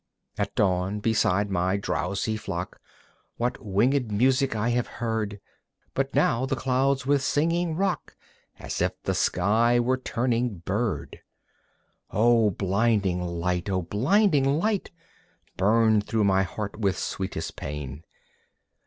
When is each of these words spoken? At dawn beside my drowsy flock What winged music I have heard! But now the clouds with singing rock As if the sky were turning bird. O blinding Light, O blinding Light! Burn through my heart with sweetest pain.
At 0.35 0.55
dawn 0.55 0.99
beside 0.99 1.51
my 1.51 1.77
drowsy 1.77 2.35
flock 2.35 2.81
What 3.37 3.63
winged 3.63 4.11
music 4.11 4.55
I 4.55 4.69
have 4.69 4.87
heard! 4.97 5.39
But 5.93 6.15
now 6.15 6.47
the 6.47 6.55
clouds 6.55 7.05
with 7.05 7.21
singing 7.21 7.75
rock 7.75 8.15
As 8.57 8.81
if 8.81 8.93
the 9.03 9.13
sky 9.13 9.79
were 9.79 9.97
turning 9.97 10.57
bird. 10.65 11.21
O 12.09 12.49
blinding 12.49 13.21
Light, 13.21 13.69
O 13.69 13.83
blinding 13.83 14.57
Light! 14.57 14.89
Burn 15.55 16.01
through 16.01 16.23
my 16.23 16.41
heart 16.41 16.79
with 16.79 16.97
sweetest 16.97 17.55
pain. 17.55 18.03